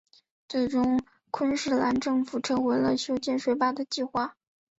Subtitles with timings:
[0.49, 0.99] 最终
[1.29, 4.35] 昆士兰州政府撤回了修建水坝的计划。